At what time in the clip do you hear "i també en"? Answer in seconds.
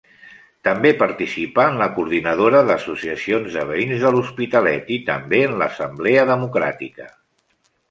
4.99-5.57